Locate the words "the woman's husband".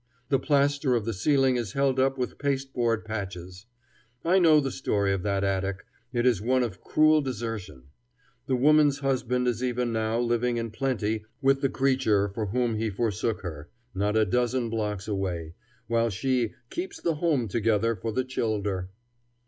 8.47-9.47